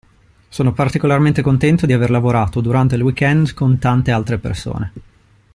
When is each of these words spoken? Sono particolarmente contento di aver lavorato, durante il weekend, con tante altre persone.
Sono 0.49 0.73
particolarmente 0.73 1.43
contento 1.43 1.85
di 1.85 1.93
aver 1.93 2.09
lavorato, 2.09 2.59
durante 2.59 2.95
il 2.95 3.03
weekend, 3.03 3.53
con 3.53 3.77
tante 3.77 4.09
altre 4.09 4.39
persone. 4.39 4.93